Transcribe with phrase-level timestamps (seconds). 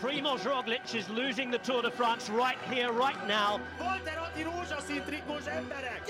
[0.00, 3.60] Primoz Roglic is losing the Tour de France right here, right now.
[3.78, 6.02] Volterotti rózsaszín trikós emberek!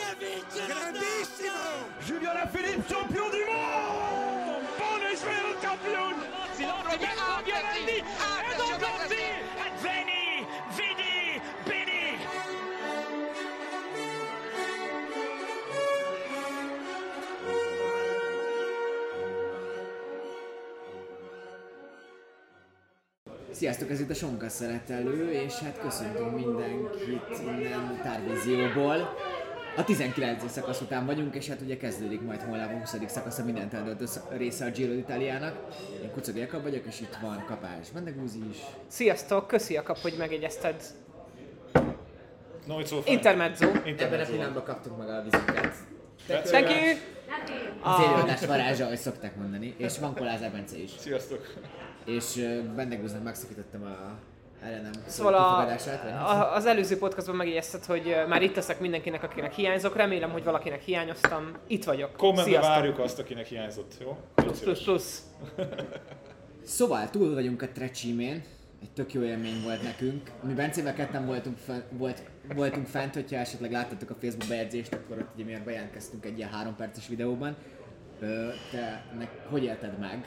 [0.66, 1.88] Grandissimo!
[2.06, 4.66] Julien Alaphilippe, champion du monde!
[4.78, 6.14] Buon Israel champion!
[6.58, 8.02] Roberto Bianchi
[23.54, 29.14] Sziasztok, ez itt a Sonka szeretelő, és hát köszöntünk mindenkit innen Tárvízióból.
[29.76, 30.50] A 19.
[30.50, 32.96] szakasz után vagyunk, és hát ugye kezdődik majd holnap a 20.
[33.06, 35.52] szakasz a mindent eldöntő része a Giro d'Italiának.
[36.02, 38.56] Én Kucog Jakab vagyok, és itt van Kapás Mendegúzi is.
[38.86, 40.74] Sziasztok, köszi Jakab, hogy megjegyezted.
[42.66, 43.16] No, it's all fine.
[43.16, 43.66] Intermezzo.
[43.84, 45.74] Ebben a pillanatban kaptuk meg a vizünket.
[46.26, 46.96] Thank you!
[47.82, 49.74] Az élőadás varázsa, ahogy szokták mondani.
[49.76, 50.90] És van Kolázár Bence is.
[50.98, 51.54] Sziasztok!
[52.04, 54.18] És Mendegúznak megszakítottam a
[54.64, 55.68] ellenem Szóval a,
[56.30, 59.96] a, az előző podcastban megjegyezted, hogy már itt leszek mindenkinek, akinek hiányzok.
[59.96, 61.52] Remélem, hogy valakinek hiányoztam.
[61.66, 62.16] Itt vagyok.
[62.16, 62.74] Kommentbe Sziasztok.
[62.74, 64.16] várjuk azt, akinek hiányzott, jó?
[64.34, 65.22] Plusz, plusz, plusz.
[66.62, 68.42] Szóval túl vagyunk a Trecsimén,
[68.82, 70.30] egy tök jó élmény volt nekünk.
[70.42, 71.58] Mi Bencével ketten voltunk,
[71.90, 72.22] volt,
[72.54, 76.50] voltunk fent, hogyha esetleg láttatok a Facebook bejegyzést, akkor ott ugye mi bejelentkeztünk egy ilyen
[76.50, 77.56] három perces videóban.
[78.70, 80.26] Te nek, hogy élted meg?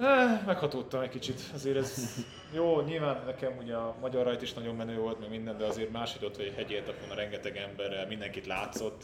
[0.00, 2.14] Eh, Meghatódtam egy kicsit, azért ez
[2.56, 5.92] jó, nyilván nekem ugye a magyar rajt is nagyon menő volt, meg minden, de azért
[5.92, 9.02] máshogy ott vagy egy a rengeteg emberrel, mindenkit látszott.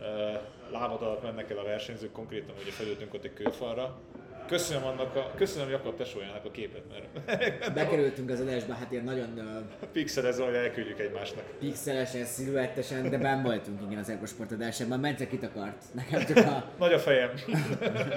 [0.00, 0.40] Eh,
[0.72, 3.98] Lábad alatt mennek el a versenyzők, konkrétan ugye felültünk ott egy kőfalra.
[4.46, 7.24] Köszönöm annak a, köszönöm Jakab tesójának a képet, mert
[7.74, 9.58] Bekerültünk az adásba, hát ilyen nagyon ö,
[9.92, 11.44] pixelezve, hogy elküldjük egymásnak.
[11.58, 15.00] pixelesen, sziluettesen, de ben voltunk igen az Ergosport adásában.
[15.00, 15.82] Bence kit akart?
[15.94, 17.30] Nekem csak a, Nagy a fejem,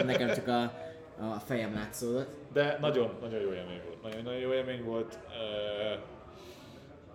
[0.06, 0.86] nekem csak a,
[1.20, 2.36] a fejem látszódott.
[2.54, 4.02] de nagyon, nagyon jó élmény volt.
[4.02, 5.20] Nagyon, nagyon jó élmény volt.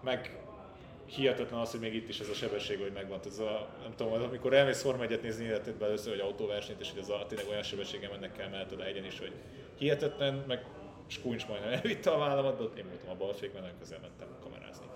[0.03, 0.43] Meg
[1.07, 3.21] hihetetlen az, hogy még itt is ez a sebesség, hogy megvan.
[3.27, 7.01] Ez a, nem tudom, amikor elmész Forma 1 nézni életedben először, hogy autóversenyt, és hogy
[7.01, 9.33] ez a, tényleg olyan sebességgel mennek el mellett a egyen is, hogy
[9.79, 10.65] hihetetlen, meg
[11.07, 14.87] Skuncs majdnem elvitte a vállamat, de ott én voltam a balfékben, nagyon közel mentem kamerázni.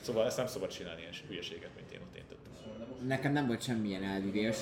[0.00, 3.06] Szóval ezt nem szabad csinálni ilyen hülyeséget, mint én ott én tettem.
[3.06, 4.56] Nekem nem volt semmilyen elvívés.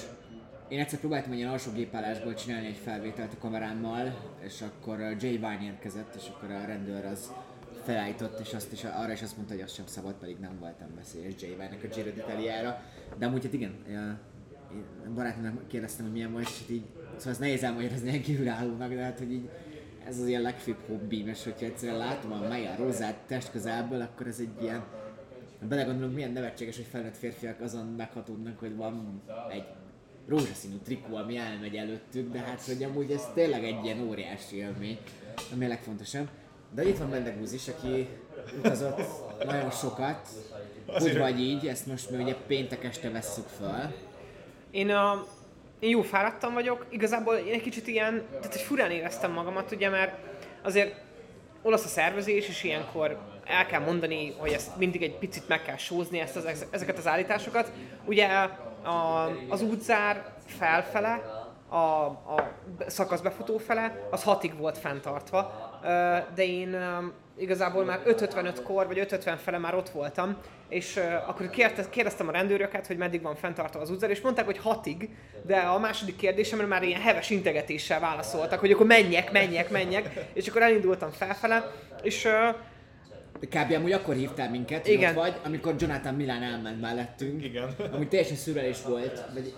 [0.72, 5.22] Én egyszer próbáltam egy ilyen alsó gépállásból csinálni egy felvételt a kamerámmal, és akkor uh,
[5.22, 7.32] Jay Vine érkezett, és akkor a rendőr az
[7.82, 10.88] felállított, és azt is, arra is azt mondta, hogy az sem szabad, pedig nem voltam
[10.96, 12.74] veszélyes Jay Vine-nek a Giro d'Italiára.
[13.18, 16.84] De amúgy hát igen, én barátomnak kérdeztem, hogy milyen volt, és így,
[17.16, 19.48] szóval ez nehéz elmagyarázni egy kívülállónak, de hát hogy így
[20.06, 24.26] ez az ilyen legfőbb hobbim, és hogyha egyszerűen látom a Maya Rosát test közelből, akkor
[24.26, 24.84] ez egy ilyen
[25.68, 29.64] belegondolunk, milyen nevetséges, hogy felnőtt férfiak azon meghatódnak, hogy van egy
[30.28, 34.98] rózsaszínű trikó, ami elmegy előttük, de hát hogy amúgy ez tényleg egy ilyen óriási élmény,
[35.52, 36.28] ami a legfontosabb.
[36.74, 38.08] De itt van Mendegúz is, aki
[38.58, 39.00] utazott
[39.44, 40.28] nagyon sokat,
[41.00, 43.94] úgy vagy így, ezt most mi ugye péntek este vesszük föl.
[44.70, 45.26] Én, a,
[45.78, 49.88] én jó fáradtam vagyok, igazából én egy kicsit ilyen, tehát hogy furán éreztem magamat, ugye,
[49.88, 50.18] mert
[50.62, 50.94] azért
[51.62, 55.76] olasz a szervezés, és ilyenkor el kell mondani, hogy ezt mindig egy picit meg kell
[55.76, 57.72] sózni ezt az, ezeket az állításokat.
[58.04, 58.28] Ugye
[58.84, 62.52] a, az útzár felfele, a, a
[62.86, 65.52] szakaszbefutó fele, az hatig volt fenntartva,
[66.34, 67.06] de én ö,
[67.36, 70.36] igazából már 5.55-kor vagy 5.50 fele már ott voltam,
[70.68, 74.58] és akkor kérdez, kérdeztem a rendőröket, hogy meddig van fenntartva az útzár, és mondták, hogy
[74.58, 75.16] hatig,
[75.46, 80.48] de a második kérdésemre már ilyen heves integetéssel válaszoltak, hogy akkor menjek, menjek, menjek, és
[80.48, 81.72] akkor elindultam felfele,
[82.02, 82.28] és
[83.48, 83.72] kb.
[83.72, 85.14] amúgy akkor hívtál minket, Igen.
[85.14, 87.44] Vagy, amikor Jonathan Milán elment mellettünk.
[87.44, 87.74] Igen.
[87.92, 89.24] Amúgy teljesen szürreális volt.
[89.34, 89.54] Vagy,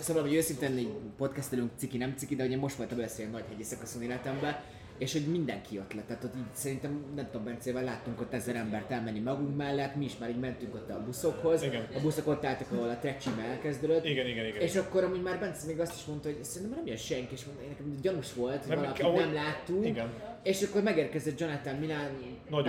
[0.00, 3.44] szóval, hogy őszintén egy podcastelünk ciki, nem ciki, de ugye most volt először ilyen nagy
[3.48, 4.56] hegyi szakaszon életemben,
[4.98, 6.06] és hogy mindenki ott lett.
[6.06, 10.04] Tehát ott így szerintem, nem tudom, Bencével láttunk ott ezer embert elmenni magunk mellett, mi
[10.04, 11.62] is már így mentünk ott a buszokhoz.
[11.62, 11.86] Igen.
[11.96, 14.04] A buszok ott álltak, ahol a Trecime elkezdődött.
[14.04, 14.60] Igen, igen, igen.
[14.60, 17.44] És akkor amúgy már Bence még azt is mondta, hogy szerintem nem jön senki, és
[17.44, 19.86] mondta, nekem gyanús volt, hogy valakit ahogy- nem láttunk.
[19.86, 20.08] igen.
[20.42, 22.10] És akkor megérkezett Jonathan Milán,
[22.50, 22.64] Nagy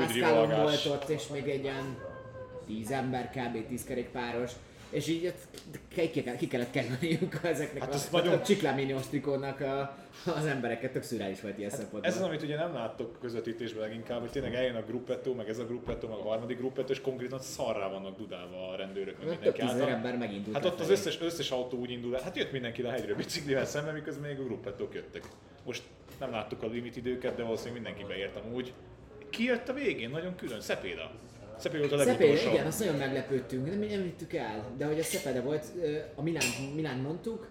[0.58, 1.98] volt ott, és még egy ilyen
[2.66, 3.68] tíz ember, kb.
[3.68, 4.52] tíz kerékpáros.
[4.94, 5.34] És így
[5.88, 10.92] ki, ki, kellett kerülniük ezeknek Hát hát a, nagyon- a csikláminiós trikónak a, az embereket,
[10.92, 12.04] tök szürális volt ilyen szempontból.
[12.04, 15.60] Ez az, amit ugye nem láttok közvetítésben leginkább, hogy tényleg eljön a gruppetto, meg ez
[15.60, 19.30] a gruppetto, meg a harmadik gruppetto, és konkrétan szarrá vannak dudálva a rendőrök, meg Több
[19.30, 19.96] mindenki tízezer által.
[19.96, 20.56] ember megindult.
[20.56, 23.66] Hát ott az összes, összes autó úgy indul hát jött mindenki le a hegyről biciklivel
[23.66, 25.24] szemben, miközben még a gruppettók jöttek.
[25.66, 25.84] Most
[26.20, 28.74] nem láttuk a limit időket, de valószínűleg mindenki beért amúgy.
[29.30, 30.10] Ki jött a végén?
[30.10, 30.62] Nagyon külön.
[30.62, 31.12] Szepéda.
[31.64, 32.52] Szepéda volt a legutolsó.
[32.52, 34.72] igen, azt nagyon meglepődtünk, de mi nem hittük el.
[34.78, 35.66] De hogy a Szepede volt,
[36.16, 36.44] a Milán,
[36.76, 37.48] Milán mondtuk,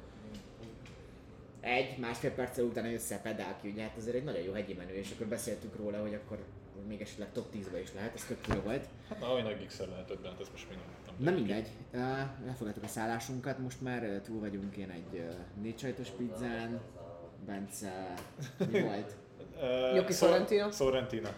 [1.61, 4.93] egy, másfél perccel utána össze pedál ki, ugye hát azért egy nagyon jó hegyi menő,
[4.93, 6.38] és akkor beszéltünk róla, hogy akkor
[6.88, 8.85] még esetleg top 10-be is lehet, ez tök jó volt.
[9.09, 12.49] Hát na, olyan nagy gigszer lehetett bent, ez most még nem, nem Na mindegy, uh,
[12.49, 16.81] elfogadtuk a szállásunkat, most már uh, túl vagyunk én egy uh, négy sajtos pizzán,
[17.47, 18.14] Bence,
[18.70, 19.14] mi volt?
[19.56, 20.70] Uh, Joki Sorrentino?
[20.70, 21.29] Sorrentina.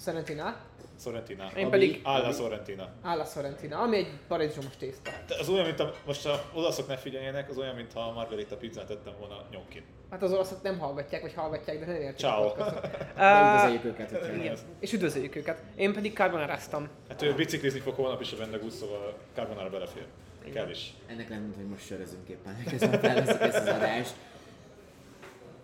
[0.00, 0.56] Sorrentina,
[1.00, 1.44] Sorrentina.
[1.56, 2.88] Én Ami- pedig- Alla Sorrentina.
[3.02, 5.10] Álla Sorrentina, ami egy paradicsomos tészta.
[5.26, 8.56] De Az olyan, mint a, most a olaszok ne figyeljenek, az olyan, mintha a Margarita
[8.56, 9.82] pizzát tettem volna nyomkin.
[10.10, 12.52] Hát az olaszok nem hallgatják, vagy hallgatják, de nem értik Ciao.
[13.54, 15.62] üdvözöljük őket, hogyha igen, és üdvözöljük őket.
[15.76, 16.88] Én pedig carbonaráztam.
[17.08, 20.06] Hát ő biciklizni fog holnap is a vendegúz, szóval carbonara belefér.
[20.52, 20.94] Kell is.
[21.06, 24.14] Ennek nem mint, hogy most sörözünk éppen, közben felveszik ezt az adást.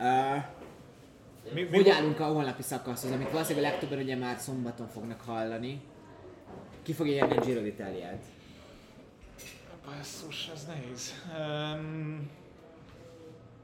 [0.00, 0.44] Uh,
[1.52, 5.20] Mi, mi hogy állunk a holnapi szakaszhoz, amit valószínűleg a legtöbben ugye már szombaton fognak
[5.20, 5.80] hallani?
[6.82, 8.20] Ki fogja nyerni a Giro d'Italiát?
[9.84, 11.12] Basszus, ez nehéz.
[11.38, 12.30] Um,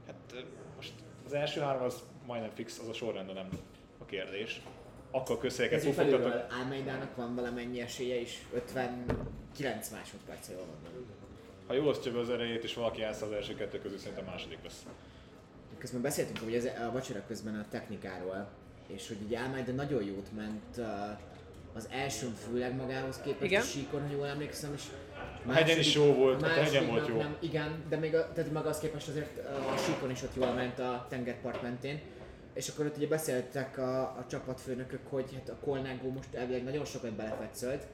[0.05, 0.45] hát
[0.75, 0.93] most
[1.25, 3.49] az első három az majdnem fix, az a sorrend, nem
[3.97, 4.61] a kérdés.
[5.11, 6.45] Akkor közhelyeket pufogtatok.
[6.61, 11.05] Almeidának van valamennyi esélye is, 59 másodperc, jól mondom.
[11.67, 14.59] Ha jól osztja be az erejét, és valaki elszáll az első kettő közül, szerintem második
[14.63, 14.85] lesz.
[15.77, 18.49] Közben beszéltünk hogy ez a vacsora közben a technikáról,
[18.87, 20.85] és hogy ugye Almeida nagyon jót ment uh,
[21.73, 23.61] az első főleg magához képest Igen.
[23.61, 24.83] a síkon, ha jól emlékszem, és
[25.47, 27.17] A hegyen is jó volt, a hegyen volt jó.
[27.17, 30.53] Nem, igen, de még a, tehát maga az képest azért a síkon is ott jól
[30.53, 31.99] ment a tengerpart mentén.
[32.53, 36.85] És akkor ott ugye beszéltek a, a csapatfőnökök, hogy hát a Kolnágó most elvileg nagyon
[36.85, 37.87] sokat belefetszölt,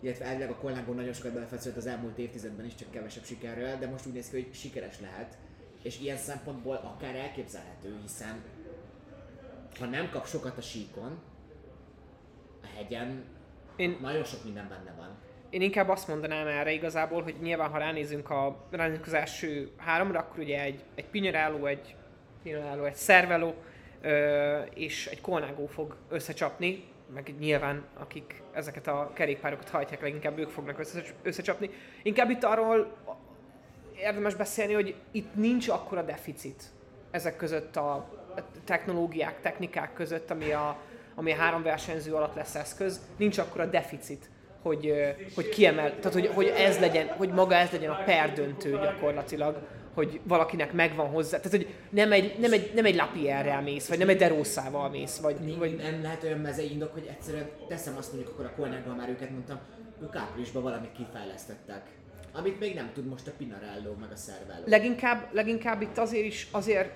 [0.00, 3.86] illetve elvileg a Kolnágó nagyon sokat belefetszölt az elmúlt évtizedben is, csak kevesebb sikerrel, de
[3.86, 5.36] most úgy néz ki, hogy sikeres lehet.
[5.82, 8.42] És ilyen szempontból akár elképzelhető, hiszen
[9.78, 11.20] ha nem kap sokat a síkon,
[12.62, 13.24] a hegyen
[13.76, 15.16] Én, nagyon sok minden benne van.
[15.50, 20.18] én inkább azt mondanám erre igazából, hogy nyilván ha ránézünk, a, ránézünk az első háromra,
[20.18, 21.96] akkor ugye egy, egy Pinyaráló, egy
[22.42, 23.54] Pinyaráló, egy Szerveló
[24.00, 30.50] ö, és egy Colnago fog összecsapni, meg nyilván akik ezeket a kerékpárokat hajtják, leginkább ők
[30.50, 31.70] fognak össze, összecsapni.
[32.02, 32.96] Inkább itt arról
[34.02, 36.62] érdemes beszélni, hogy itt nincs akkora deficit
[37.10, 38.08] ezek között a
[38.64, 40.76] technológiák, technikák között, ami a,
[41.14, 44.30] ami a három versenyző alatt lesz eszköz, nincs akkora deficit,
[44.62, 44.92] hogy,
[45.34, 49.58] hogy kiemel, tehát hogy, hogy ez legyen, hogy maga ez legyen a perdöntő gyakorlatilag,
[49.94, 53.98] hogy valakinek megvan hozzá, tehát hogy nem egy, nem egy, nem egy Lapierrel mész, vagy
[53.98, 55.58] nem egy Derosszával mész, vagy, Vagy...
[55.58, 59.08] vagy Nem lehet olyan mezei indok, hogy egyszerűen teszem azt mondjuk, akkor a Kolnággal már
[59.08, 59.58] őket mondtam,
[60.02, 61.82] ők áprilisban valamit kifejlesztettek.
[62.32, 64.62] Amit még nem tud most a Pinarello meg a Cervello.
[64.66, 66.92] leginkább, leginkább itt azért is, azért,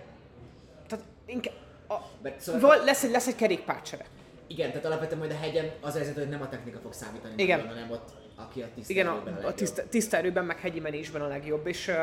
[0.87, 1.55] tehát inkább,
[1.89, 4.05] a, Mert szóval- val- lesz, egy, lesz egy kerékpárcsere.
[4.47, 7.43] Igen, tehát alapvetően majd a hegyen az a helyzet, hogy nem a technika fog számítani,
[7.43, 7.59] Igen.
[7.59, 9.55] nagyon, hanem ott, aki a tiszta Igen, a, a legjobb.
[9.55, 11.95] tiszta, tiszta erőben, meg hegyi menésben a legjobb, és uh,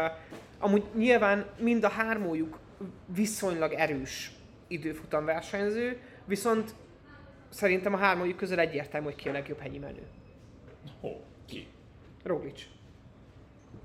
[0.59, 2.59] amúgy nyilván mind a hármójuk
[3.05, 4.31] viszonylag erős
[4.67, 6.75] időfutam versenyző, viszont
[7.49, 10.03] szerintem a hármójuk közül egyértelmű, hogy ki a legjobb hegyi menő.
[11.01, 11.67] Hó, ki?
[12.23, 12.61] Roglic.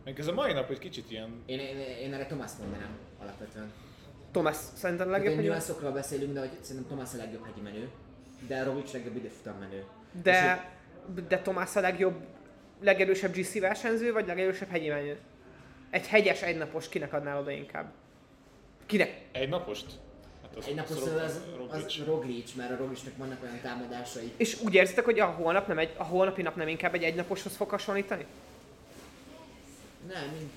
[0.08, 1.42] Még ez a mai nap egy kicsit ilyen...
[1.46, 3.72] Én, én, én erre Tomás mondanám alapvetően.
[4.30, 5.92] Thomas szerintem a legjobb hogy hegyi menő.
[5.92, 7.88] beszélünk, de hogy szerintem Tomás a legjobb hegyi menő.
[8.46, 9.84] De Roglic legjobb időfutam menő.
[10.22, 10.70] De,
[11.28, 12.14] de Tomás a legjobb,
[12.80, 15.18] legerősebb GC versenyző, vagy legerősebb hegyi menő?
[15.90, 17.92] Egy hegyes, egynapos kinek adnál oda inkább?
[18.86, 19.20] Kinek?
[19.32, 19.86] Egy napost?
[20.42, 21.84] Hát az Egy napos az az, az, Roglic.
[21.84, 24.32] az Roglic, mert a Roglicnak vannak olyan támadásai.
[24.36, 27.56] És úgy érzitek, hogy a holnap nem egy, a holnapi nap nem inkább egy egynaposhoz
[27.56, 28.26] fog hasonlítani?
[30.08, 30.50] Nem, mind...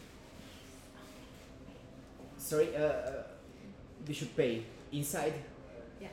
[2.38, 3.24] Sorry, uh, uh,
[4.08, 5.34] we should pay inside.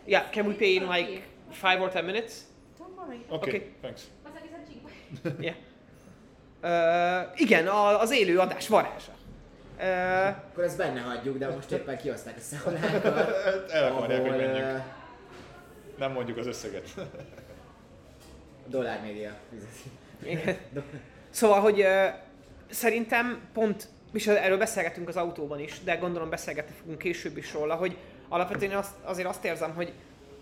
[0.07, 2.45] Yeah, can we pay in like five or ten minutes?
[2.79, 3.21] Don't worry.
[3.29, 3.71] Oké, Oké.
[3.81, 4.03] thanks.
[4.23, 4.89] Basta che sono
[5.23, 5.41] 5.
[5.41, 5.57] Yeah.
[6.63, 9.13] Uh, igen, a, az élő adás varázsa.
[9.79, 13.05] Uh, Akkor ezt benne hagyjuk, de most éppen kioszták a számlákat.
[13.73, 14.77] El akarják, hogy menjünk.
[14.77, 14.83] uh,
[15.99, 16.89] Nem mondjuk az összeget.
[18.67, 19.91] Dollár média fizeti.
[20.41, 20.57] igen.
[21.31, 22.07] szóval, hogy uh,
[22.71, 27.75] szerintem pont, és erről beszélgetünk az autóban is, de gondolom beszélgetni fogunk később is róla,
[27.75, 27.97] hogy
[28.29, 29.93] alapvetően azt, azért azt érzem, hogy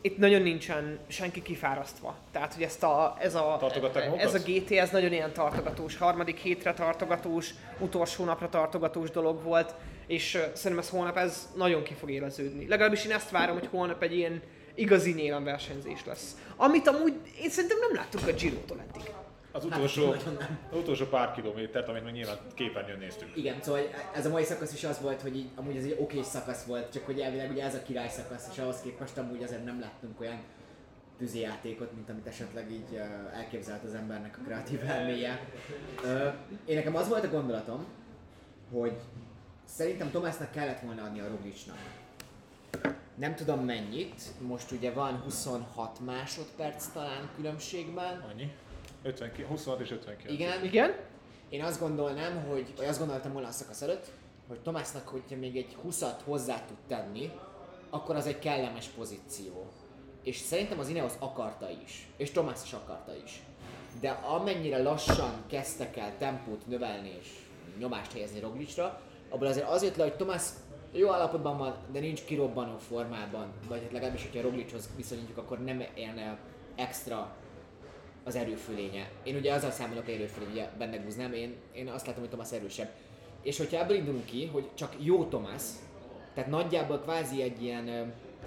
[0.00, 2.16] itt nagyon nincsen senki kifárasztva.
[2.32, 3.70] Tehát, hogy ezt a, ez, a,
[4.16, 9.74] ez a GT, ez nagyon ilyen tartogatós, harmadik hétre tartogatós, utolsó napra tartogatós dolog volt,
[10.06, 12.66] és szerintem ez holnap ez nagyon ki fog éleződni.
[12.68, 14.42] Legalábbis én ezt várom, hogy holnap egy ilyen
[14.74, 16.36] igazi nyílan versenyzés lesz.
[16.56, 19.10] Amit amúgy én szerintem nem láttuk a Giro-tól eddig.
[19.56, 20.58] Az utolsó, nagyon nem.
[20.70, 23.36] az utolsó pár kilométert, amit meg nyilván képernyőn néztünk.
[23.36, 23.80] Igen, szóval
[24.14, 26.92] ez a mai szakasz is az volt, hogy így, amúgy ez egy oké szakasz volt,
[26.92, 30.20] csak hogy elvileg ugye ez a király szakasz, és ahhoz képest amúgy azért nem láttunk
[30.20, 30.38] olyan
[31.18, 33.00] tűzijátékot, mint amit esetleg így
[33.34, 35.40] elképzelt az embernek a kreatív elméje.
[36.64, 37.84] Én nekem az volt a gondolatom,
[38.72, 38.96] hogy
[39.64, 41.78] szerintem Tomásnak kellett volna adni a Roglicnak
[43.14, 48.24] Nem tudom mennyit, most ugye van 26 másodperc talán különbségben.
[48.32, 48.52] Annyi.
[49.06, 50.32] 59, 26 és 59.
[50.32, 50.94] Igen, Igen?
[51.48, 54.10] Én azt gondolnám, hogy, vagy azt gondoltam volna a szakasz előtt,
[54.48, 57.30] hogy Tomásnak, hogyha még egy 20-at hozzá tud tenni,
[57.90, 59.70] akkor az egy kellemes pozíció.
[60.22, 63.42] És szerintem az Ineos akarta is, és Tomás is akarta is.
[64.00, 67.28] De amennyire lassan kezdtek el tempót növelni és
[67.78, 70.42] nyomást helyezni Roglicra, abból azért az jött le, hogy Tomás
[70.92, 75.84] jó állapotban van, de nincs kirobbanó formában, vagy hát legalábbis, hogyha Roglichoz viszonyítjuk, akkor nem
[75.94, 76.38] ilyen
[76.76, 77.36] extra
[78.26, 79.10] az erőfölénye.
[79.22, 82.90] Én ugye azzal számolok erőfölény, ugye benne gúznám, én, én azt látom, hogy Thomas erősebb.
[83.42, 85.62] És hogyha ebből indulunk ki, hogy csak jó Thomas,
[86.34, 88.02] tehát nagyjából kvázi egy ilyen ö,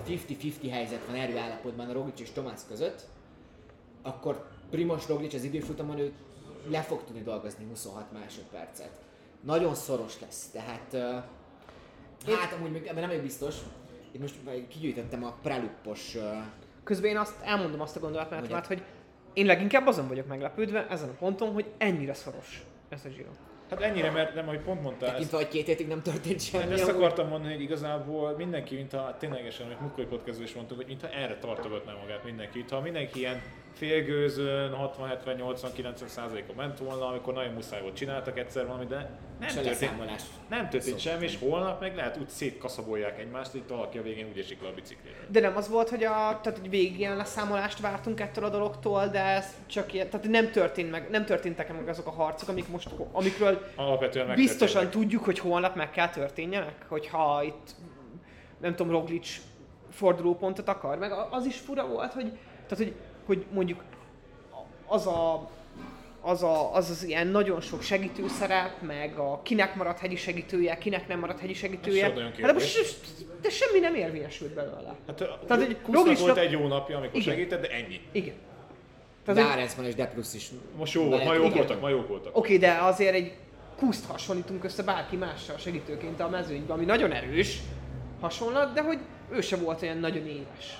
[0.07, 3.01] 50-50 helyzet van erőállapotban a Roglic és Thomas között,
[4.01, 6.13] akkor Primoz Roglic az időfutamon ő
[6.67, 8.91] le fog tudni dolgozni 26 másodpercet.
[9.41, 10.93] Nagyon szoros lesz, tehát
[12.25, 13.55] uh, hát amúgy még ebben nem vagyok biztos.
[14.11, 14.35] Itt most
[14.67, 16.23] kigyűjtöttem a preluppos uh,
[16.83, 18.83] Közben én azt elmondom azt a gondolatmenetemet, hogy
[19.33, 23.29] én leginkább azon vagyok meglepődve ezen a ponton, hogy ennyire szoros ez a Giro.
[23.69, 26.39] Hát ennyire, mert nem, ahogy pont mondtál, ezt, tekintve, hogy két hétig nem történt Én
[26.39, 26.73] semmi.
[26.73, 27.03] ezt amúgy.
[27.03, 31.37] akartam mondani, hogy igazából mindenki, mintha ténylegesen, amit Mukkoi podcastban is mondtuk, hogy mintha erre
[31.37, 32.57] tartogatná magát mindenki.
[32.57, 33.41] Mintha mindenki ilyen
[33.73, 34.75] félgőzön,
[35.25, 39.09] 60-70-80-90 százalékon ment volna, amikor nagyon muszáj volt csináltak egyszer valamit, de
[39.39, 39.91] nem a történt,
[40.49, 44.01] nem történt Szó semmi, és holnap meg lehet úgy szétkaszabolják egymást, hogy itt valaki a
[44.01, 45.19] végén úgy esik le a bicikliről.
[45.27, 49.07] De nem az volt, hogy a, tehát hogy végig ilyen leszámolást vártunk ettől a dologtól,
[49.07, 52.67] de ez csak ilyen, tehát nem történt meg, nem történtek meg azok a harcok, amik
[52.67, 57.75] most, amikről Alapvetően biztosan tudjuk, hogy holnap meg kell történjenek, hogyha itt,
[58.61, 59.41] nem tudom, Roglic
[59.91, 62.31] fordulópontot akar, meg az is fura volt, hogy,
[62.67, 62.93] tehát hogy,
[63.29, 63.83] hogy mondjuk
[64.87, 65.49] az a
[66.21, 71.07] az, a, az az ilyen nagyon sok segítőszerep, meg a kinek maradt hegyi segítője, kinek
[71.07, 72.13] nem maradt hegyi segítője.
[72.41, 72.99] Hát most,
[73.41, 74.95] de semmi nem érvényesült belőle.
[75.07, 77.33] Hát, Tehát, hogy Roglicnak- volt egy jó napja, amikor Igen.
[77.33, 78.01] segített, de ennyi.
[78.11, 78.33] Igen.
[79.25, 80.49] Tehát, Dárenzman és Deprus is.
[80.77, 82.37] Most jó volt, ma jók voltak, ma jók voltak.
[82.37, 83.33] Oké, de azért egy
[83.77, 87.59] kuszt hasonlítunk össze bárki mással segítőként a mezőnyben, ami nagyon erős
[88.19, 88.99] hasonlat, de hogy
[89.31, 90.77] ő se volt olyan nagyon éles.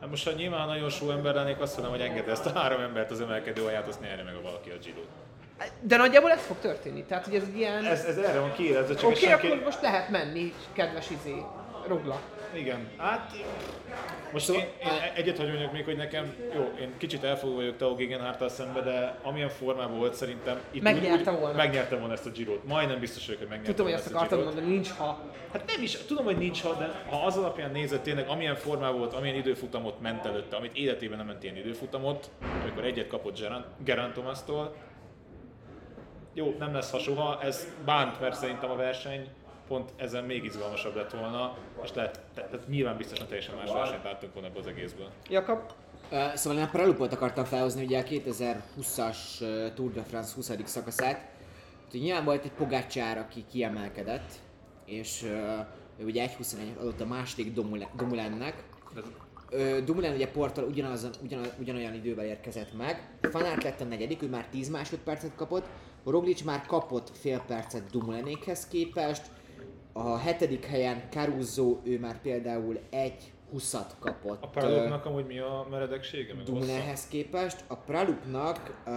[0.00, 2.80] Hát most ha nyilván nagyon só ember lennék, azt mondom, hogy engedd ezt a három
[2.80, 5.00] embert az emelkedő alját, azt nyerje meg a valaki a Giro.
[5.80, 7.84] De nagyjából ez fog történni, tehát hogy ez ilyen...
[7.84, 9.46] Ez, ez erre van kiélezve, csak Oké, okay, okay, senki...
[9.46, 11.42] akkor most lehet menni, kedves izé,
[11.86, 12.20] rogla.
[12.54, 13.32] Igen, hát...
[14.32, 17.94] Most Szóval- én, én egyet hagyom még, hogy nekem, jó, én kicsit elfogó vagyok Tao
[17.94, 20.60] Gegenhardtal szembe, de amilyen formában volt szerintem...
[20.70, 21.56] Itt Megnyerte volna.
[21.56, 22.64] Megnyerte volna ezt a Girot.
[22.64, 24.54] Majdnem biztos vagyok, hogy megnyerte Tudom, hogy ezt ezt a akartad Girot.
[24.54, 25.20] mondani, nincs ha.
[25.52, 28.98] Hát nem is, tudom, hogy nincs ha, de ha az alapján nézed tényleg, amilyen formában
[28.98, 32.30] volt, amilyen időfutamot ment előtte, amit életében nem ment ilyen időfutamot,
[32.62, 34.74] amikor egyet kapott Geran, Geraint Thomas-tól,
[36.34, 39.28] jó, nem lesz ha soha, ez bánt, mert szerintem a verseny
[39.70, 44.02] pont ezen még izgalmasabb lett volna, és lehet, te- tehát nyilván biztosan teljesen más versenyt
[44.02, 45.08] láttunk volna ebből az egészből.
[45.28, 45.72] Jakab,
[46.12, 50.52] Uh, szóval én a Prelupot akartam felhozni, ugye a 2020-as uh, Tour de France 20.
[50.64, 51.28] szakaszát.
[51.84, 54.32] Úgyhogy nyilván volt egy Pogácsár, aki kiemelkedett,
[54.84, 55.30] és uh,
[55.98, 57.56] ő ugye 1.21 adott a második.
[59.50, 63.18] Ö, Dumoulin ugye Porttal ugyanazon, ugyan, ugyanolyan idővel érkezett meg.
[63.32, 65.66] Van Aert lett a negyedik, ő már 10 másodpercet kapott.
[66.04, 69.22] Roglic már kapott fél percet Dumoulinékhez képest.
[69.92, 74.42] A hetedik helyen Caruso, ő már például egy 20-at kapott.
[74.42, 76.34] A ö, Paralopnak amúgy mi a meredeksége?
[76.44, 77.64] Dumoulinhez képest.
[77.66, 78.94] A Pralupnak, uh,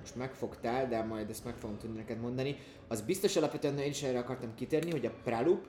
[0.00, 2.56] most megfogtál, de majd ezt meg fogom tudni neked mondani,
[2.88, 5.66] az biztos alapvetően, én is erre akartam kitérni, hogy a Pralup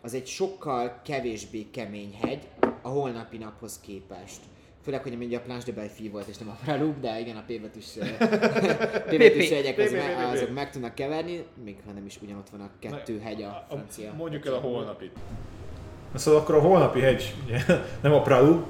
[0.00, 2.48] az egy sokkal kevésbé kemény hegy
[2.82, 4.40] a holnapi naphoz képest.
[4.84, 7.42] Főleg, hogy ugye a Planche de Belfi volt, és nem a Pralup, de igen, a
[7.46, 10.32] P betűs, P me- P.
[10.32, 14.12] azok meg tudnak keverni, még ha nem is ugyanott van a kettő hegy a francia.
[14.16, 15.12] Mondjuk el a holnapit.
[16.12, 17.34] Na szóval akkor a holnapi hegy,
[18.02, 18.66] nem a Pralup,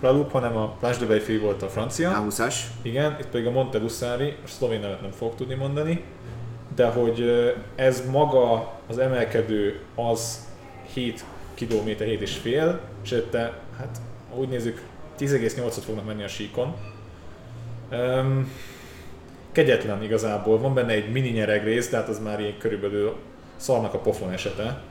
[0.00, 2.24] Pralup, hanem a Planche de Belfi volt a francia.
[2.28, 2.54] 20-as.
[2.82, 6.04] Igen, itt pedig a Monte Lussari, a szlovén nevet nem fog tudni mondani,
[6.74, 10.48] de hogy ö, ez maga az emelkedő az
[10.92, 14.00] 7 km, 7 és fél, ésette, hát
[14.34, 14.82] úgy nézzük,
[15.18, 16.74] 10,8-ot fognak menni a síkon.
[17.90, 18.52] Um,
[19.52, 23.16] kegyetlen igazából, van benne egy mini nyeregrész, de hát az már ilyen körülbelül
[23.56, 24.82] szarnak a pofon esete.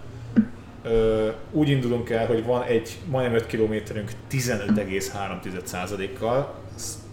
[0.84, 7.04] Ö, úgy indulunk el, hogy van egy majdnem 5 kilométerünk 15,3%-kal, ez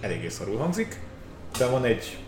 [0.00, 1.00] eléggé szarul hangzik,
[1.58, 2.18] de van egy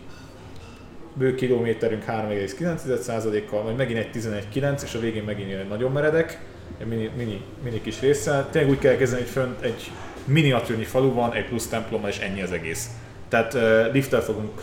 [1.13, 6.39] bő kilométerünk 3,9%-kal, majd megint egy 11,9, és a végén megint egy nagyon meredek,
[6.77, 8.49] egy mini, mini, mini kis résszel.
[8.49, 9.91] Tényleg úgy kell kezdeni, hogy fönt egy
[10.25, 12.89] miniatűrnyi falu van, egy plusz templommal, és ennyi az egész.
[13.29, 14.61] Tehát uh, lifttel fogunk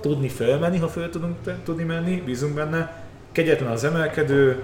[0.00, 3.02] tudni fölmenni, ha föl tudunk tudni menni, bízunk benne.
[3.32, 4.62] Kegyetlen az emelkedő,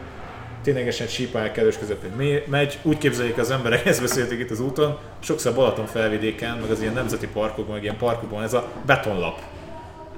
[0.62, 5.54] ténylegesen sípálják kellős közepén megy, úgy képzeljék az emberek, ezt beszéltük itt az úton, sokszor
[5.54, 9.40] Balaton felvidéken, meg az ilyen nemzeti parkokban, meg ilyen parkokban ez a betonlap.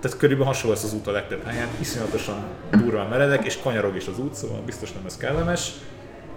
[0.01, 4.07] Tehát körülbelül hasonló lesz az út a legtöbb helyen, iszonyatosan durván meredek, és kanyarog is
[4.07, 5.73] az út, szóval biztos nem ez kellemes.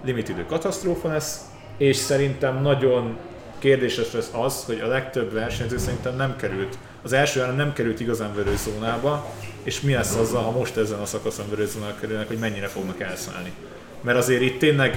[0.04, 1.40] Limitidő katasztrófa lesz,
[1.76, 3.16] és szerintem nagyon
[3.60, 8.00] kérdéses lesz az, hogy a legtöbb versenyző szerintem nem került, az első áram nem került
[8.00, 12.66] igazán vörőzónába, és mi lesz azzal, ha most ezen a szakaszon vörőzónába kerülnek, hogy mennyire
[12.66, 13.52] fognak elszállni.
[14.00, 14.96] Mert azért itt tényleg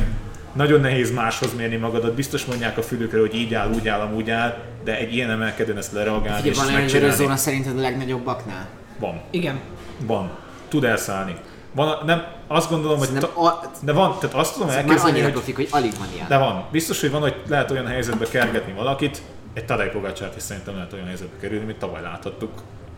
[0.54, 4.30] nagyon nehéz máshoz mérni magadat, biztos mondják a fülükre, hogy így áll, úgy áll, amúgy
[4.30, 7.16] áll, de egy ilyen emelkedőn ezt lereagálni Ugye és van olyan megcsinálni.
[7.16, 8.68] zóna szerinted a legnagyobbaknál?
[9.00, 9.22] Van.
[9.30, 9.60] Igen.
[10.06, 10.32] Van.
[10.68, 11.36] Tud elszállni.
[11.76, 13.10] Van, nem, azt gondolom, hogy...
[13.20, 15.34] Ta, a- de van, tehát azt tudom Már elképzelni, annyira hogy...
[15.34, 16.28] profik, hogy alig van ilyen.
[16.28, 16.66] De van.
[16.72, 19.22] Biztos, hogy van, hogy lehet olyan helyzetbe kergetni valakit,
[19.54, 22.52] egy Tadej Pogácsát is szerintem lehet olyan helyzetbe kerülni, mint tavaly láthattuk.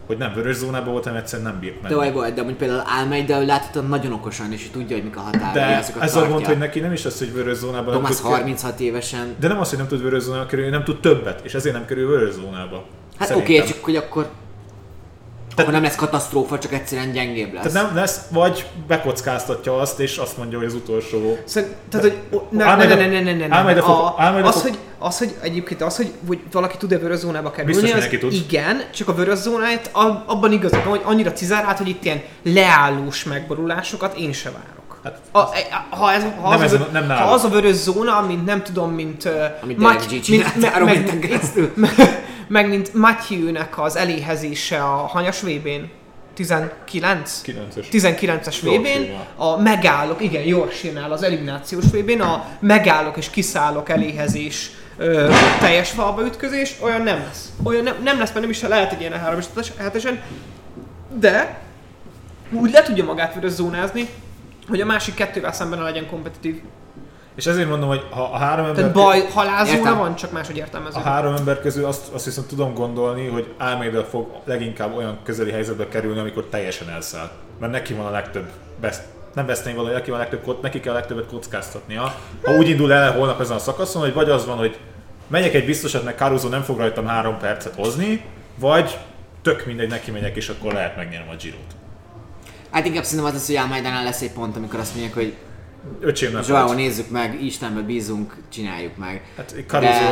[0.08, 1.94] Hogy nem vörös zónában volt, hanem egyszerűen nem bírt menni.
[1.94, 5.54] De, vagy, de mondjuk például Almeida, láthatóan nagyon okosan, és tudja, hogy mik a határai,
[5.54, 6.34] De azokat ez a tartja.
[6.34, 8.38] gond, hogy neki nem is az, hogy vörös zónában nem Thomas kerülni.
[8.38, 9.36] 36 évesen.
[9.40, 11.86] De nem az, hogy nem tud vörös zónába kerülni, nem tud többet, és ezért nem
[11.86, 12.86] kerül vörös zónába.
[13.20, 14.30] Hát oké, okay, csak hogy akkor...
[15.56, 17.72] akkor nem lesz katasztrófa, csak egyszerűen gyengébb lesz.
[17.74, 22.42] Tehát nem lesz, vagy bekockáztatja azt, és azt mondja, hogy az utolsó Szerint, tehát, hogy
[22.50, 23.80] ne, ne, ne, ne, ne, ne, ne, ne.
[23.82, 28.06] A, az, hogy, az, hogy egyébként az, hogy, hogy valaki tud-e vörös zónába kerülni, Biztos,
[28.06, 28.34] az tud.
[28.34, 29.90] igen, csak a vörös zónáját
[30.26, 34.74] abban igazad van, hogy annyira cizárált, hogy itt ilyen leállós megborulásokat én se várok.
[35.04, 38.22] Hát, A, a- ha, ez, ha, Nem az, vö- nem ha az a vörös zóna,
[38.28, 39.30] mint nem tudom, mint,
[39.64, 41.72] Amit Maty- Derek G csinált me- meg- keresztül.
[42.48, 45.90] Meg mint Matthew-nek az eléhezése a hanyas VB-n,
[46.34, 47.42] 19?
[47.46, 47.86] 9-es.
[47.92, 49.28] 19-es VB-n, Yorkshire-nál.
[49.36, 56.26] a megállok, igen, Yorkshire-nál az eliminációs VB-n, a megállok és kiszállok eléhezés ö, teljes falba
[56.26, 57.50] ütközés, olyan nem lesz.
[57.64, 59.40] Olyan nem, nem lesz, mert nem is lehet egy ilyen 3
[59.94, 60.22] esen
[61.20, 61.60] de
[62.52, 64.10] úgy le tudja magát vörös zónázni,
[64.68, 66.62] hogy a másik kettővel szemben legyen kompetitív.
[67.36, 69.98] És ezért mondom, hogy ha a három ember, Tehát baj, halálzóna Értem.
[69.98, 71.00] van, csak máshogy értelmező.
[71.00, 75.52] a három ember közül azt, azt viszont tudom gondolni, hogy Almeida fog leginkább olyan közeli
[75.52, 77.32] helyzetbe kerülni, amikor teljesen elszáll.
[77.60, 78.50] Mert neki van a legtöbb
[78.82, 79.02] best,
[79.34, 82.16] nem veszteni neki, van a legtöbb, neki kell a legtöbbet kockáztatnia.
[82.44, 84.78] Ha úgy indul el holnap ezen a szakaszon, hogy vagy az van, hogy
[85.28, 88.26] megyek egy biztosat, mert Caruso nem fog rajtam három percet hozni,
[88.60, 88.98] vagy
[89.42, 91.60] tök mindegy, neki megyek, és akkor lehet megnyerem a Girot.
[92.72, 95.36] Hát inkább szerintem az lesz, hogy Almeidánál lesz egy pont, amikor azt mondják, hogy
[96.00, 99.22] Öcsém nem Joao, nézzük meg, Istenbe bízunk, csináljuk meg.
[99.38, 99.56] Hát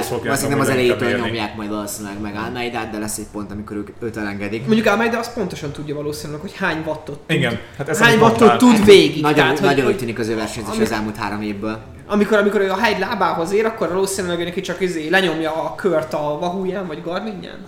[0.03, 3.77] fogják valószínűleg nem az elejétől nyomják majd valószínűleg meg Almeidát, de lesz egy pont, amikor
[3.77, 4.65] ők, őt elengedik.
[4.65, 7.37] Mondjuk Almeida azt pontosan tudja valószínűleg, hogy hány wattot tud.
[7.37, 8.57] Igen, hát ez hány wattot mondtál.
[8.57, 9.21] tud végig.
[9.21, 11.81] Nagyon, Tehát, hogy, nagyon úgy hogy tűnik az ő versenyzés az elmúlt három évből.
[12.07, 15.75] amikor, amikor ő a hegy lábához ér, akkor valószínűleg ő neki csak izé lenyomja a
[15.75, 17.65] kört a Vahúján vagy Garminján.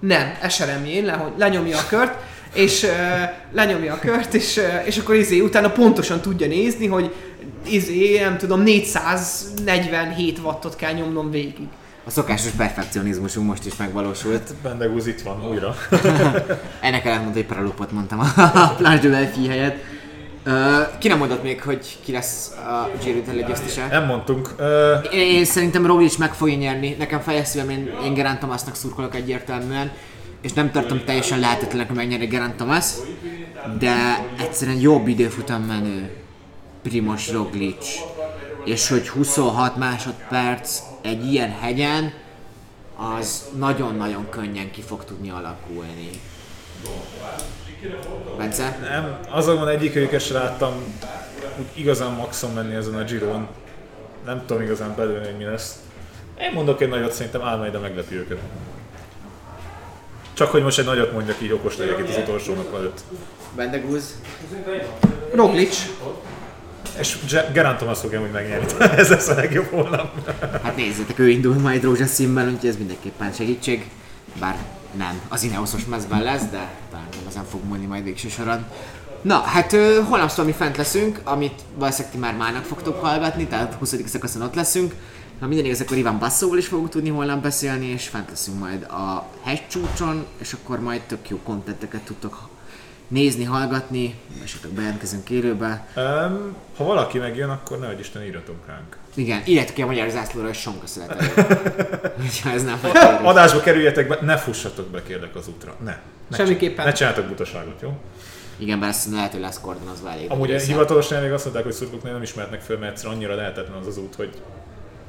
[0.00, 2.14] Nem, eseremjén, lenyomja a kört,
[2.54, 2.90] és uh,
[3.52, 7.14] lenyomja a kört, és, uh, és akkor izé utána pontosan tudja nézni, hogy
[7.66, 11.68] izé, nem tudom, 447 wattot kell nyomnom végig.
[12.04, 14.54] A szokásos perfekcionizmusunk most is megvalósult.
[14.62, 15.74] Bendegúz itt van újra.
[16.80, 18.32] Ennek ellentmond, hogy Paralupot mondtam a
[18.78, 19.76] Planche de helyett.
[20.46, 23.86] Uh, ki nem mondott még, hogy ki lesz a Giro Italia győztese?
[23.90, 24.54] Nem mondtunk.
[24.56, 26.96] Ö, Én, én szerintem Roglic meg fogja nyerni.
[26.98, 29.90] Nekem fejesztően én, én Gerant Thomasnak szurkolok egyértelműen.
[30.40, 32.84] És nem tartom teljesen lehetetlenek, hogy megnyeri Gerant Thomas.
[33.78, 33.94] De
[34.38, 36.10] egyszerűen jobb időfutam menő
[36.82, 37.86] Primoz Roglic.
[38.64, 42.12] És hogy 26 másodperc egy ilyen hegyen,
[42.96, 46.10] az nagyon-nagyon könnyen ki fog tudni alakulni.
[48.36, 48.78] Bence?
[48.82, 50.72] nem, azonban egyikőjüket sem láttam
[51.58, 53.48] úgy igazán maxon menni ezen a Giron.
[54.24, 55.78] Nem tudom igazán belőle, hogy mi lesz.
[56.40, 58.38] Én mondok egy nagyot, szerintem Almeida meglepi őket.
[60.38, 63.00] Csak hogy most egy nagyot mondjak így okos legyek itt az utolsó nap előtt.
[63.56, 64.14] Bendegúz?
[65.34, 65.86] Roglic,
[66.98, 67.16] És
[67.52, 68.66] Geraint Thomas fogja úgy megnyerni.
[68.96, 70.30] Ez lesz a legjobb holnap.
[70.62, 73.90] Hát nézzétek, ő indul majd rózsaszínben, úgyhogy ez mindenképpen segítség.
[74.40, 74.56] Bár
[74.96, 78.64] nem, az Ineosos mezben lesz, de talán nem ezen fog múlni majd végső soron.
[79.22, 83.46] Na, hát ö, holnap szóval mi fent leszünk, amit valószínűleg ti már mának fogtok hallgatni,
[83.46, 83.94] tehát 20.
[84.06, 84.94] szakaszon ott leszünk.
[85.40, 88.82] Ha minden igaz, akkor Iván Basszóval is fogunk tudni holnap beszélni, és fent leszünk majd
[88.82, 92.48] a hegycsúcson, és akkor majd tök jó kontenteket tudtok
[93.08, 95.86] nézni, hallgatni, esetleg bejelentkezünk élőbe.
[95.96, 98.96] Um, ha valaki megjön, akkor nehogy Isten írjatok ránk.
[99.14, 100.84] Igen, írjátok ki a magyar zászlóra, hogy sonka
[102.54, 102.80] ez nem.
[103.22, 105.76] Adásba kerüljetek be, ne fussatok be kérlek az útra.
[105.84, 105.98] Ne.
[106.28, 106.84] ne Semmiképpen.
[106.84, 107.96] Ne csináltok butaságot, jó?
[108.56, 110.30] Igen, bár ezt lehet, hogy lesz kordonozva elég.
[110.30, 113.86] Amúgy hivatalosan még azt mondták, hogy szurkolók nem ismernek föl, mert egyszerűen annyira lehetetlen az
[113.86, 114.30] az út, hogy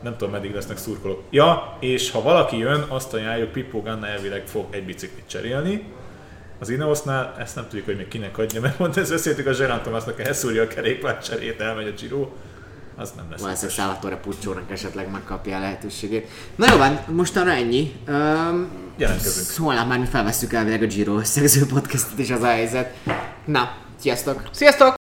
[0.03, 1.23] nem tudom meddig lesznek szurkolók.
[1.29, 5.83] Ja, és ha valaki jön, azt ajánljuk, Pippo Ganna elvileg fog egy biciklit cserélni,
[6.59, 9.81] Az Ineosnál ezt nem tudjuk, hogy még kinek adja, mert pont ezt beszéltük a Gerard
[9.81, 12.29] Thomasnak, elszúrja a kerékpárcserét, elmegy a Giro,
[12.95, 13.41] az nem lesz.
[13.41, 16.27] Valószínűleg Salvatore Pucciónak esetleg megkapja a lehetőségét.
[16.55, 17.95] Na jó van, mostanra ennyi.
[18.07, 19.67] Um, Jelentkezünk.
[19.67, 22.95] Holnap már mi felveszünk elvileg a Giro összegző podcastot is az a helyzet.
[23.45, 24.41] Na, sziasztok!
[24.51, 24.98] Sziasztok!